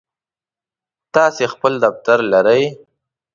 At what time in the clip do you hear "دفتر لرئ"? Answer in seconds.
1.85-2.63